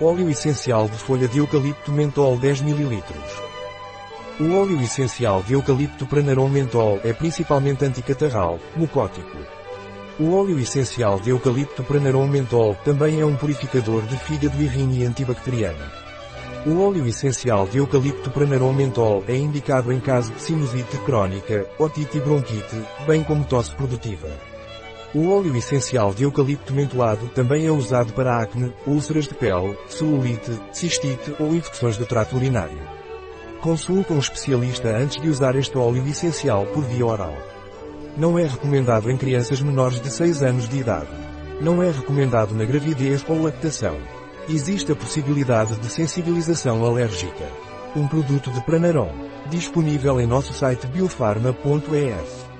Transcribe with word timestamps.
Óleo 0.00 0.28
essencial 0.28 0.88
de 0.88 0.98
folha 0.98 1.28
de 1.28 1.38
eucalipto 1.38 1.92
mentol 1.92 2.36
10 2.36 2.62
ml. 2.62 3.00
O 4.40 4.58
óleo 4.58 4.82
essencial 4.82 5.40
de 5.44 5.52
eucalipto 5.52 6.04
Pranarom 6.04 6.48
mentol 6.48 6.98
é 7.04 7.12
principalmente 7.12 7.84
anticatarral, 7.84 8.58
mucótico. 8.74 9.38
O 10.18 10.34
óleo 10.34 10.58
essencial 10.58 11.20
de 11.20 11.30
eucalipto 11.30 11.84
Pranarom 11.84 12.26
mentol 12.26 12.74
também 12.84 13.20
é 13.20 13.24
um 13.24 13.36
purificador 13.36 14.02
de 14.02 14.16
fígado 14.16 14.60
e 14.60 14.66
rim 14.66 14.98
e 14.98 15.04
antibacteriano. 15.04 15.86
O 16.66 16.80
óleo 16.82 17.06
essencial 17.06 17.64
de 17.68 17.78
eucalipto 17.78 18.32
Pranarom 18.32 18.72
mentol 18.72 19.22
é 19.28 19.36
indicado 19.36 19.92
em 19.92 20.00
caso 20.00 20.32
de 20.32 20.40
sinusite 20.40 20.98
crónica, 21.06 21.68
otite 21.78 22.18
e 22.18 22.20
bronquite, 22.20 22.82
bem 23.06 23.22
como 23.22 23.44
tosse 23.44 23.70
produtiva. 23.70 24.53
O 25.14 25.28
óleo 25.28 25.54
essencial 25.56 26.12
de 26.12 26.24
eucalipto 26.24 26.74
mentolado 26.74 27.28
também 27.28 27.64
é 27.66 27.70
usado 27.70 28.12
para 28.14 28.36
acne, 28.42 28.72
úlceras 28.84 29.28
de 29.28 29.34
pele, 29.34 29.78
celulite, 29.86 30.50
cistite 30.72 31.32
ou 31.38 31.54
infecções 31.54 31.96
do 31.96 32.04
trato 32.04 32.34
urinário. 32.34 32.80
Consulte 33.60 34.12
um 34.12 34.18
especialista 34.18 34.88
antes 34.88 35.22
de 35.22 35.28
usar 35.28 35.54
este 35.54 35.78
óleo 35.78 36.04
essencial 36.08 36.66
por 36.66 36.82
via 36.82 37.06
oral. 37.06 37.36
Não 38.16 38.36
é 38.36 38.44
recomendado 38.44 39.08
em 39.08 39.16
crianças 39.16 39.60
menores 39.60 40.00
de 40.00 40.10
6 40.10 40.42
anos 40.42 40.68
de 40.68 40.78
idade. 40.78 41.10
Não 41.60 41.80
é 41.80 41.92
recomendado 41.92 42.52
na 42.52 42.64
gravidez 42.64 43.24
ou 43.28 43.40
lactação. 43.40 43.96
Existe 44.48 44.90
a 44.90 44.96
possibilidade 44.96 45.76
de 45.76 45.88
sensibilização 45.90 46.84
alérgica. 46.84 47.46
Um 47.94 48.08
produto 48.08 48.50
de 48.50 48.60
Pranarom. 48.62 49.12
Disponível 49.48 50.20
em 50.20 50.26
nosso 50.26 50.52
site 50.52 50.88
biofarma.es. 50.88 52.53